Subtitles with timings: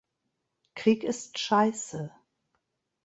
[0.73, 2.11] Krieg ist scheiße.